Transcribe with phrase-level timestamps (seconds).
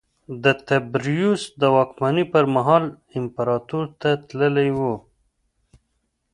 [0.43, 2.83] د تبریوس د واکمنۍ پرمهال
[3.19, 4.79] امپراتور ته تللی و